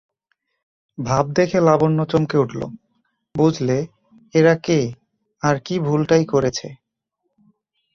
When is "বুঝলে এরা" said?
3.35-4.53